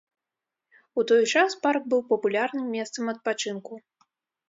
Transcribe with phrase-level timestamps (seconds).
[1.01, 3.73] У той час парк быў папулярным месцам адпачынку.